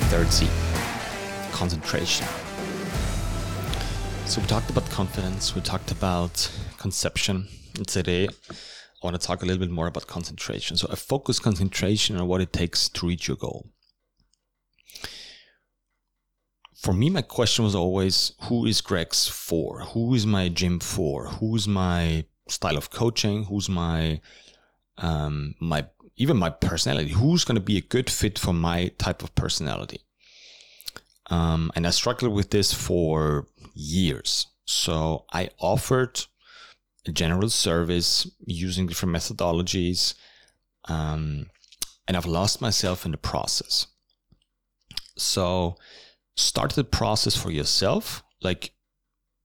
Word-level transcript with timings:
the 0.00 0.06
third 0.06 0.32
C, 0.32 0.48
concentration. 1.52 2.26
So 4.26 4.40
we 4.40 4.46
talked 4.46 4.70
about 4.70 4.88
confidence, 4.90 5.54
we 5.54 5.60
talked 5.60 5.90
about 5.90 6.50
conception, 6.78 7.48
and 7.76 7.86
today 7.86 8.26
I 8.26 9.06
want 9.06 9.20
to 9.20 9.26
talk 9.26 9.42
a 9.42 9.46
little 9.46 9.60
bit 9.60 9.70
more 9.70 9.86
about 9.86 10.06
concentration. 10.06 10.76
So 10.76 10.88
a 10.88 10.96
focused 10.96 11.42
concentration 11.42 12.16
on 12.16 12.26
what 12.28 12.40
it 12.40 12.52
takes 12.52 12.88
to 12.90 13.06
reach 13.06 13.28
your 13.28 13.36
goal. 13.36 13.68
For 16.74 16.94
me, 16.94 17.10
my 17.10 17.22
question 17.22 17.64
was 17.64 17.74
always 17.74 18.32
who 18.44 18.64
is 18.64 18.80
Greg's 18.80 19.28
for? 19.28 19.80
Who 19.92 20.14
is 20.14 20.26
my 20.26 20.48
gym 20.48 20.80
for? 20.80 21.26
Who's 21.26 21.68
my 21.68 22.24
style 22.48 22.78
of 22.78 22.90
coaching? 22.90 23.44
Who's 23.44 23.68
my 23.68 24.20
um, 24.96 25.54
my 25.60 25.86
even 26.20 26.36
my 26.36 26.50
personality. 26.50 27.12
Who's 27.12 27.44
going 27.44 27.56
to 27.56 27.62
be 27.62 27.78
a 27.78 27.80
good 27.80 28.10
fit 28.10 28.38
for 28.38 28.52
my 28.52 28.88
type 28.98 29.22
of 29.22 29.34
personality? 29.34 30.02
Um, 31.30 31.72
and 31.74 31.86
I 31.86 31.90
struggled 31.90 32.34
with 32.34 32.50
this 32.50 32.74
for 32.74 33.46
years. 33.74 34.46
So 34.66 35.24
I 35.32 35.48
offered 35.58 36.20
a 37.06 37.12
general 37.12 37.48
service 37.48 38.30
using 38.44 38.86
different 38.86 39.16
methodologies, 39.16 40.14
um, 40.88 41.46
and 42.06 42.18
I've 42.18 42.26
lost 42.26 42.60
myself 42.60 43.06
in 43.06 43.12
the 43.12 43.16
process. 43.16 43.86
So 45.16 45.76
start 46.36 46.72
the 46.72 46.84
process 46.84 47.34
for 47.34 47.50
yourself. 47.50 48.22
Like, 48.42 48.72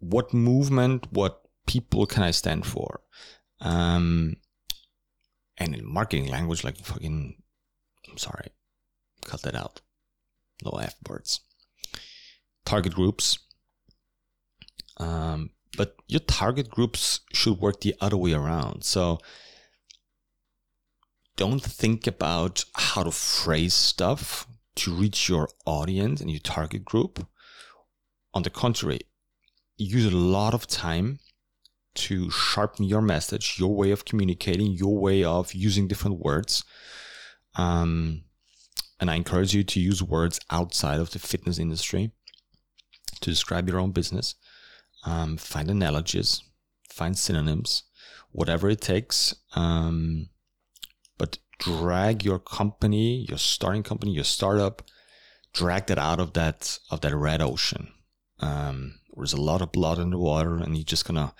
what 0.00 0.34
movement, 0.34 1.06
what 1.12 1.42
people 1.68 2.06
can 2.06 2.24
I 2.24 2.32
stand 2.32 2.66
for? 2.66 3.02
Um, 3.60 4.36
and 5.58 5.74
in 5.74 5.84
marketing 5.84 6.28
language, 6.28 6.64
like 6.64 6.76
fucking, 6.78 7.36
I'm 8.10 8.18
sorry, 8.18 8.48
cut 9.24 9.42
that 9.42 9.54
out. 9.54 9.80
No 10.64 10.78
F 10.78 10.94
words. 11.08 11.40
Target 12.64 12.94
groups. 12.94 13.38
Um, 14.98 15.50
but 15.76 15.96
your 16.08 16.20
target 16.20 16.70
groups 16.70 17.20
should 17.32 17.58
work 17.60 17.80
the 17.80 17.94
other 18.00 18.16
way 18.16 18.32
around. 18.32 18.84
So 18.84 19.18
don't 21.36 21.62
think 21.62 22.06
about 22.06 22.64
how 22.74 23.02
to 23.02 23.10
phrase 23.10 23.74
stuff 23.74 24.46
to 24.76 24.94
reach 24.94 25.28
your 25.28 25.48
audience 25.66 26.20
and 26.20 26.30
your 26.30 26.40
target 26.40 26.84
group. 26.84 27.26
On 28.32 28.42
the 28.42 28.50
contrary, 28.50 29.00
use 29.76 30.06
a 30.06 30.16
lot 30.16 30.54
of 30.54 30.66
time 30.66 31.18
to 31.96 32.30
sharpen 32.30 32.84
your 32.84 33.02
message, 33.02 33.58
your 33.58 33.74
way 33.74 33.90
of 33.90 34.04
communicating, 34.04 34.72
your 34.72 34.98
way 34.98 35.24
of 35.24 35.54
using 35.54 35.88
different 35.88 36.18
words. 36.18 36.64
Um, 37.56 38.24
and 39.00 39.10
I 39.10 39.16
encourage 39.16 39.54
you 39.54 39.64
to 39.64 39.80
use 39.80 40.02
words 40.02 40.40
outside 40.50 41.00
of 41.00 41.10
the 41.10 41.18
fitness 41.18 41.58
industry 41.58 42.12
to 43.20 43.30
describe 43.30 43.68
your 43.68 43.78
own 43.78 43.92
business. 43.92 44.34
Um, 45.04 45.36
find 45.36 45.70
analogies, 45.70 46.42
find 46.90 47.16
synonyms, 47.16 47.84
whatever 48.32 48.68
it 48.68 48.80
takes. 48.80 49.34
Um, 49.54 50.28
but 51.18 51.38
drag 51.58 52.24
your 52.24 52.38
company, 52.38 53.26
your 53.28 53.38
starting 53.38 53.82
company, 53.82 54.12
your 54.12 54.24
startup, 54.24 54.82
drag 55.52 55.86
that 55.86 55.98
out 55.98 56.20
of 56.20 56.34
that 56.34 56.78
of 56.90 57.00
that 57.00 57.14
red 57.14 57.40
ocean. 57.40 57.88
Um, 58.40 58.98
there's 59.16 59.32
a 59.32 59.40
lot 59.40 59.62
of 59.62 59.72
blood 59.72 59.98
in 59.98 60.10
the 60.10 60.18
water 60.18 60.56
and 60.56 60.76
you're 60.76 60.84
just 60.84 61.06
gonna 61.06 61.34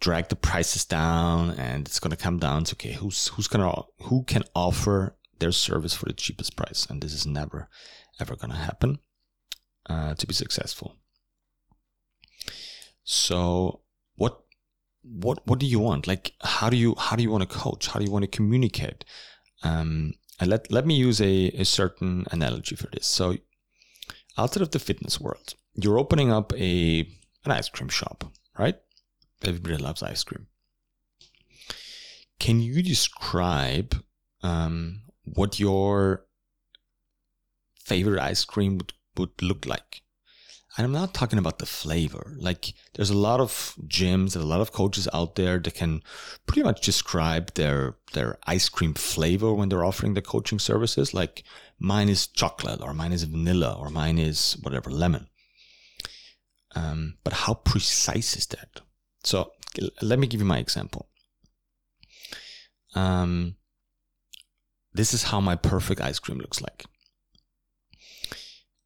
drag 0.00 0.28
the 0.28 0.36
prices 0.36 0.84
down 0.84 1.50
and 1.50 1.86
it's 1.86 2.00
gonna 2.00 2.16
come 2.16 2.38
down 2.38 2.64
to 2.64 2.74
okay 2.74 2.92
who's 2.92 3.28
who's 3.28 3.48
gonna 3.48 3.82
who 4.02 4.22
can 4.24 4.44
offer 4.54 5.16
their 5.38 5.52
service 5.52 5.94
for 5.94 6.06
the 6.06 6.12
cheapest 6.12 6.56
price? 6.56 6.86
And 6.88 7.00
this 7.00 7.12
is 7.12 7.26
never 7.26 7.68
ever 8.20 8.36
gonna 8.36 8.56
happen 8.56 8.98
uh, 9.88 10.14
to 10.14 10.26
be 10.26 10.34
successful. 10.34 10.96
So 13.04 13.80
what 14.16 14.40
what 15.02 15.46
what 15.46 15.58
do 15.58 15.66
you 15.66 15.80
want? 15.80 16.06
Like 16.06 16.32
how 16.40 16.70
do 16.70 16.76
you 16.76 16.94
how 16.98 17.16
do 17.16 17.22
you 17.22 17.30
want 17.30 17.48
to 17.48 17.58
coach? 17.58 17.88
How 17.88 17.98
do 17.98 18.04
you 18.04 18.12
want 18.12 18.24
to 18.24 18.36
communicate? 18.36 19.04
Um, 19.62 20.14
and 20.40 20.50
let 20.50 20.70
let 20.70 20.86
me 20.86 20.94
use 20.94 21.20
a, 21.20 21.48
a 21.48 21.64
certain 21.64 22.26
analogy 22.30 22.76
for 22.76 22.88
this. 22.92 23.06
So 23.06 23.36
outside 24.38 24.62
of 24.62 24.70
the 24.70 24.78
fitness 24.78 25.20
world 25.20 25.54
you're 25.74 25.98
opening 25.98 26.30
up 26.32 26.52
a 26.54 27.00
an 27.44 27.50
ice 27.50 27.68
cream 27.68 27.88
shop, 27.88 28.24
right? 28.58 28.76
Everybody 29.42 29.76
loves 29.76 30.02
ice 30.02 30.24
cream. 30.24 30.46
Can 32.38 32.60
you 32.60 32.82
describe 32.82 34.02
um, 34.42 35.02
what 35.24 35.60
your 35.60 36.26
favorite 37.84 38.20
ice 38.20 38.44
cream 38.44 38.78
would, 38.78 38.92
would 39.16 39.42
look 39.42 39.66
like? 39.66 40.02
And 40.76 40.84
I'm 40.84 40.92
not 40.92 41.14
talking 41.14 41.38
about 41.38 41.60
the 41.60 41.66
flavor. 41.66 42.34
Like, 42.36 42.74
there's 42.94 43.10
a 43.10 43.16
lot 43.16 43.38
of 43.38 43.76
gyms, 43.86 44.34
and 44.34 44.42
a 44.42 44.46
lot 44.46 44.60
of 44.60 44.72
coaches 44.72 45.08
out 45.14 45.36
there 45.36 45.58
that 45.60 45.74
can 45.74 46.02
pretty 46.46 46.64
much 46.64 46.80
describe 46.80 47.54
their 47.54 47.96
their 48.12 48.38
ice 48.46 48.68
cream 48.68 48.94
flavor 48.94 49.54
when 49.54 49.68
they're 49.68 49.84
offering 49.84 50.14
the 50.14 50.22
coaching 50.22 50.58
services. 50.58 51.14
Like, 51.14 51.44
mine 51.78 52.08
is 52.08 52.26
chocolate, 52.26 52.80
or 52.80 52.92
mine 52.92 53.12
is 53.12 53.22
vanilla, 53.22 53.76
or 53.78 53.88
mine 53.88 54.18
is 54.18 54.56
whatever 54.62 54.90
lemon. 54.90 55.28
Um, 56.74 57.16
but 57.24 57.32
how 57.32 57.54
precise 57.54 58.36
is 58.36 58.46
that? 58.46 58.80
So 59.22 59.52
let 60.02 60.18
me 60.18 60.26
give 60.26 60.40
you 60.40 60.46
my 60.46 60.58
example. 60.58 61.08
Um, 62.94 63.56
this 64.92 65.12
is 65.12 65.24
how 65.24 65.40
my 65.40 65.56
perfect 65.56 66.00
ice 66.00 66.18
cream 66.18 66.38
looks 66.38 66.60
like. 66.60 66.84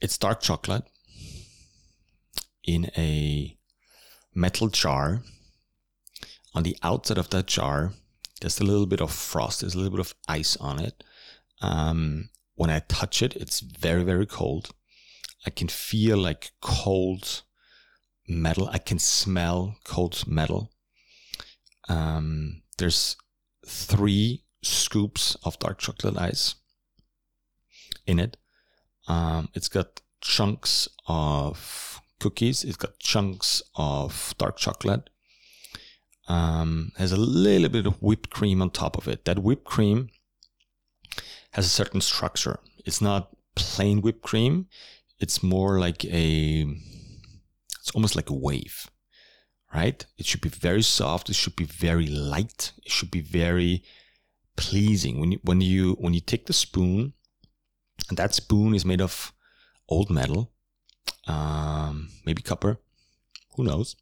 It's 0.00 0.18
dark 0.18 0.40
chocolate 0.40 0.84
in 2.64 2.90
a 2.96 3.56
metal 4.34 4.68
jar. 4.68 5.22
On 6.54 6.62
the 6.62 6.76
outside 6.82 7.18
of 7.18 7.30
that 7.30 7.46
jar, 7.46 7.92
there's 8.40 8.60
a 8.60 8.64
little 8.64 8.86
bit 8.86 9.00
of 9.00 9.12
frost, 9.12 9.60
there's 9.60 9.74
a 9.74 9.78
little 9.78 9.96
bit 9.96 10.06
of 10.06 10.14
ice 10.28 10.56
on 10.56 10.78
it. 10.78 11.02
Um, 11.60 12.30
when 12.54 12.70
I 12.70 12.80
touch 12.80 13.22
it, 13.22 13.34
it's 13.36 13.60
very, 13.60 14.04
very 14.04 14.26
cold. 14.26 14.70
I 15.46 15.50
can 15.50 15.68
feel 15.68 16.16
like 16.16 16.50
cold 16.60 17.42
metal. 18.28 18.68
I 18.72 18.78
can 18.78 18.98
smell 18.98 19.76
cold 19.84 20.24
metal. 20.26 20.70
Um, 21.88 22.62
there's 22.78 23.16
three 23.66 24.44
scoops 24.62 25.36
of 25.44 25.58
dark 25.58 25.78
chocolate 25.78 26.18
ice 26.18 26.56
in 28.06 28.18
it. 28.18 28.36
Um, 29.08 29.48
it's 29.54 29.68
got 29.68 30.00
chunks 30.20 30.88
of 31.06 32.00
cookies. 32.18 32.64
It's 32.64 32.76
got 32.76 32.98
chunks 32.98 33.62
of 33.76 34.34
dark 34.38 34.56
chocolate. 34.56 35.10
Um, 36.28 36.92
has 36.96 37.12
a 37.12 37.16
little 37.16 37.68
bit 37.68 37.86
of 37.86 38.02
whipped 38.02 38.30
cream 38.30 38.60
on 38.60 38.70
top 38.70 38.98
of 38.98 39.06
it. 39.06 39.24
That 39.24 39.38
whipped 39.38 39.64
cream 39.64 40.08
has 41.52 41.66
a 41.66 41.70
certain 41.70 42.00
structure. 42.00 42.58
It's 42.84 43.00
not 43.00 43.30
plain 43.54 44.02
whipped 44.02 44.22
cream. 44.22 44.66
It's 45.20 45.42
more 45.42 45.78
like 45.78 46.04
a 46.04 46.66
it's 47.86 47.94
almost 47.94 48.16
like 48.16 48.30
a 48.30 48.34
wave, 48.34 48.90
right? 49.72 50.04
It 50.18 50.26
should 50.26 50.40
be 50.40 50.48
very 50.48 50.82
soft. 50.82 51.30
It 51.30 51.36
should 51.36 51.54
be 51.54 51.66
very 51.66 52.08
light. 52.08 52.72
It 52.84 52.90
should 52.90 53.12
be 53.12 53.20
very 53.20 53.84
pleasing. 54.56 55.20
When 55.20 55.30
you, 55.30 55.38
when 55.44 55.60
you, 55.60 55.92
when 56.00 56.12
you 56.12 56.20
take 56.20 56.46
the 56.46 56.52
spoon, 56.52 57.12
and 58.08 58.18
that 58.18 58.34
spoon 58.34 58.74
is 58.74 58.84
made 58.84 59.00
of 59.00 59.32
old 59.88 60.10
metal, 60.10 60.50
um, 61.28 62.08
maybe 62.24 62.42
copper, 62.42 62.78
who 63.54 63.62
knows? 63.62 63.94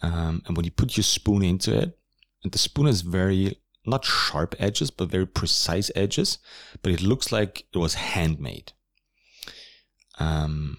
Um, 0.00 0.42
and 0.46 0.56
when 0.56 0.64
you 0.64 0.70
put 0.70 0.96
your 0.96 1.04
spoon 1.04 1.42
into 1.42 1.78
it, 1.78 1.98
and 2.42 2.50
the 2.50 2.58
spoon 2.58 2.86
has 2.86 3.02
very 3.02 3.60
not 3.84 4.06
sharp 4.06 4.54
edges, 4.58 4.90
but 4.90 5.10
very 5.10 5.26
precise 5.26 5.90
edges, 5.94 6.38
but 6.80 6.92
it 6.92 7.02
looks 7.02 7.30
like 7.30 7.66
it 7.74 7.76
was 7.76 7.92
handmade. 7.92 8.72
Um, 10.18 10.78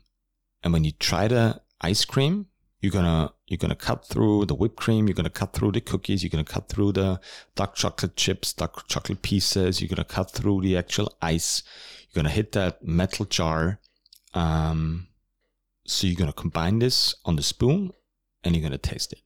and 0.63 0.73
when 0.73 0.83
you 0.83 0.91
try 0.91 1.27
to 1.27 1.61
ice 1.85 2.03
cream, 2.05 2.47
you're 2.81 2.91
gonna 2.91 3.31
you're 3.47 3.63
gonna 3.65 3.75
cut 3.89 4.05
through 4.05 4.45
the 4.45 4.55
whipped 4.55 4.77
cream, 4.77 5.07
you're 5.07 5.19
gonna 5.21 5.29
cut 5.41 5.53
through 5.53 5.71
the 5.71 5.81
cookies, 5.81 6.23
you're 6.23 6.35
gonna 6.35 6.53
cut 6.55 6.67
through 6.69 6.91
the 6.93 7.19
dark 7.55 7.75
chocolate 7.75 8.15
chips, 8.15 8.53
dark 8.53 8.87
chocolate 8.87 9.21
pieces, 9.21 9.81
you're 9.81 9.93
gonna 9.93 10.03
cut 10.17 10.31
through 10.31 10.61
the 10.61 10.77
actual 10.77 11.09
ice, 11.21 11.63
you're 12.01 12.21
gonna 12.21 12.33
hit 12.33 12.51
that 12.53 12.83
metal 12.83 13.25
jar. 13.25 13.79
Um, 14.33 15.07
so 15.85 16.07
you're 16.07 16.17
gonna 16.23 16.33
combine 16.33 16.79
this 16.79 17.15
on 17.23 17.35
the 17.35 17.43
spoon 17.43 17.91
and 18.43 18.55
you're 18.55 18.63
gonna 18.63 18.77
taste 18.77 19.13
it. 19.13 19.21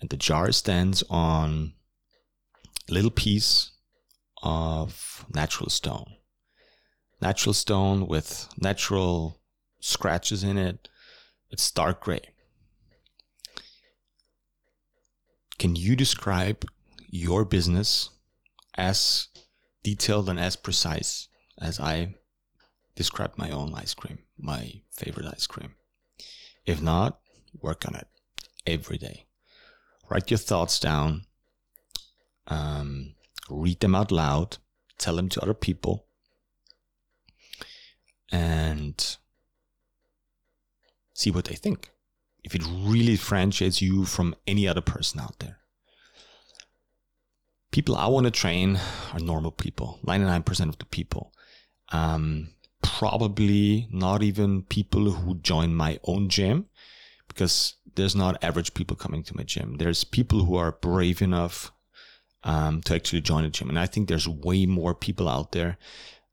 And 0.00 0.08
the 0.10 0.16
jar 0.16 0.52
stands 0.52 1.02
on 1.10 1.74
a 2.88 2.92
little 2.92 3.10
piece 3.10 3.72
of 4.42 5.26
natural 5.34 5.70
stone. 5.70 6.14
Natural 7.20 7.52
stone 7.52 8.06
with 8.06 8.48
natural 8.56 9.40
scratches 9.80 10.44
in 10.44 10.56
it, 10.56 10.88
it's 11.50 11.70
dark 11.70 12.00
gray. 12.00 12.20
Can 15.58 15.74
you 15.74 15.96
describe 15.96 16.64
your 17.10 17.44
business 17.44 18.10
as 18.76 19.28
detailed 19.82 20.28
and 20.28 20.38
as 20.38 20.56
precise 20.56 21.28
as 21.60 21.80
I 21.80 22.14
describe 22.94 23.32
my 23.36 23.50
own 23.50 23.72
ice 23.74 23.94
cream, 23.94 24.18
my 24.36 24.80
favorite 24.90 25.26
ice 25.26 25.46
cream. 25.46 25.74
If 26.66 26.82
not, 26.82 27.20
work 27.60 27.86
on 27.86 27.94
it 27.94 28.08
every 28.66 28.98
day. 28.98 29.26
Write 30.10 30.30
your 30.30 30.38
thoughts 30.38 30.80
down, 30.80 31.22
um, 32.48 33.14
read 33.48 33.80
them 33.80 33.94
out 33.94 34.10
loud, 34.10 34.58
tell 34.98 35.16
them 35.16 35.28
to 35.28 35.40
other 35.40 35.54
people, 35.54 36.06
and 38.32 39.16
see 41.18 41.30
what 41.30 41.46
they 41.46 41.54
think. 41.54 41.90
If 42.44 42.54
it 42.54 42.62
really 42.64 43.16
differentiates 43.16 43.82
you 43.82 44.04
from 44.04 44.36
any 44.46 44.68
other 44.68 44.80
person 44.80 45.20
out 45.20 45.38
there. 45.40 45.58
People 47.72 47.96
I 47.96 48.06
want 48.06 48.24
to 48.24 48.30
train 48.30 48.78
are 49.12 49.20
normal 49.20 49.50
people, 49.50 49.98
99% 50.06 50.68
of 50.68 50.78
the 50.78 50.86
people. 50.86 51.32
Um, 51.90 52.50
probably 52.82 53.88
not 53.90 54.22
even 54.22 54.62
people 54.62 55.10
who 55.10 55.34
join 55.38 55.74
my 55.74 55.98
own 56.04 56.28
gym 56.28 56.66
because 57.26 57.74
there's 57.96 58.14
not 58.14 58.42
average 58.42 58.72
people 58.74 58.96
coming 58.96 59.22
to 59.24 59.36
my 59.36 59.42
gym. 59.42 59.76
There's 59.78 60.04
people 60.04 60.44
who 60.44 60.56
are 60.56 60.72
brave 60.72 61.20
enough 61.20 61.72
um, 62.44 62.80
to 62.82 62.94
actually 62.94 63.22
join 63.22 63.44
a 63.44 63.50
gym. 63.50 63.68
And 63.68 63.78
I 63.78 63.86
think 63.86 64.08
there's 64.08 64.28
way 64.28 64.66
more 64.66 64.94
people 64.94 65.28
out 65.28 65.50
there 65.50 65.78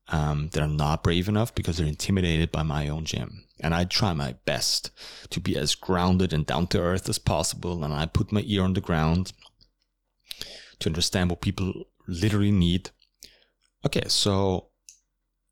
um, 0.10 0.50
that 0.50 0.62
are 0.62 0.68
not 0.68 1.04
brave 1.04 1.28
enough 1.28 1.54
because 1.56 1.78
they're 1.78 1.88
intimidated 1.88 2.52
by 2.52 2.64
my 2.64 2.88
own 2.88 3.06
gym. 3.06 3.46
And 3.60 3.74
I 3.74 3.86
try 3.86 4.14
my 4.14 4.36
best 4.46 4.92
to 5.30 5.40
be 5.40 5.58
as 5.58 5.76
grounded 5.76 6.34
and 6.34 6.46
down 6.46 6.68
to 6.68 6.80
earth 6.80 7.10
as 7.10 7.18
possible. 7.18 7.84
And 7.84 7.94
I 7.94 8.06
put 8.06 8.32
my 8.32 8.44
ear 8.46 8.64
on 8.64 8.74
the 8.74 8.82
ground 8.82 9.34
to 10.80 10.90
understand 10.90 11.30
what 11.30 11.42
people 11.42 11.86
literally 12.08 12.52
need. 12.52 12.92
Okay, 13.86 14.04
so 14.08 14.70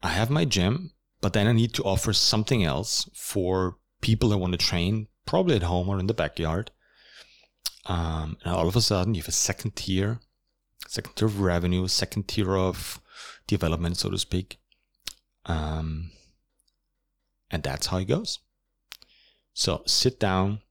I 0.01 0.09
have 0.09 0.29
my 0.29 0.45
gym, 0.45 0.91
but 1.21 1.33
then 1.33 1.47
I 1.47 1.53
need 1.53 1.73
to 1.75 1.83
offer 1.83 2.13
something 2.13 2.63
else 2.63 3.09
for 3.15 3.77
people 4.01 4.29
that 4.29 4.37
want 4.37 4.51
to 4.51 4.57
train, 4.57 5.07
probably 5.25 5.55
at 5.55 5.63
home 5.63 5.87
or 5.87 5.99
in 5.99 6.07
the 6.07 6.13
backyard. 6.13 6.71
Um, 7.85 8.37
and 8.43 8.53
all 8.53 8.67
of 8.67 8.75
a 8.75 8.81
sudden, 8.81 9.15
you 9.15 9.21
have 9.21 9.29
a 9.29 9.31
second 9.31 9.75
tier, 9.75 10.19
second 10.87 11.15
tier 11.15 11.27
of 11.27 11.39
revenue, 11.39 11.87
second 11.87 12.27
tier 12.27 12.55
of 12.55 13.01
development, 13.47 13.97
so 13.97 14.09
to 14.09 14.17
speak. 14.17 14.57
Um, 15.45 16.11
and 17.51 17.63
that's 17.63 17.87
how 17.87 17.97
it 17.97 18.05
goes. 18.05 18.39
So 19.53 19.83
sit 19.85 20.19
down 20.19 20.61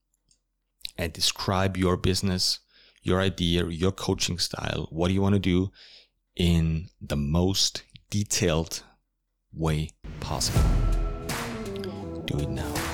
and 0.99 1.12
describe 1.12 1.76
your 1.76 1.97
business, 1.97 2.61
your 3.03 3.20
idea, 3.20 3.67
your 3.67 3.93
coaching 3.93 4.38
style. 4.38 4.88
What 4.91 5.09
do 5.09 5.14
you 5.14 5.23
want 5.23 5.35
to 5.35 5.38
do 5.38 5.70
in 6.37 6.88
the 7.00 7.17
most 7.17 7.82
detailed 8.11 8.82
way 9.53 9.91
possible? 10.20 10.62
Do 12.26 12.38
it 12.38 12.49
now. 12.49 12.92